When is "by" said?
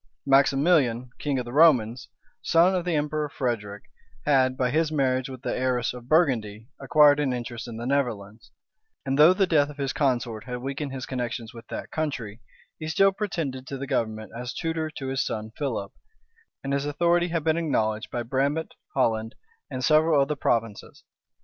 4.57-4.71, 18.09-18.23